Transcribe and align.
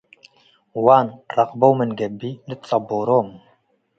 OnE 0.97 1.11
ረቅበው 1.35 1.71
ምን 1.79 1.89
ገብእ 1.99 2.39
ልትጸቦሮም። 2.49 3.27